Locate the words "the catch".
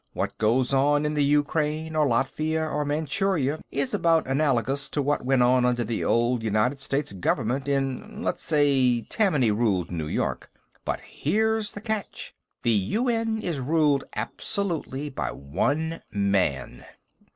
11.73-12.33